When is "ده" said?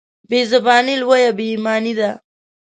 1.99-2.09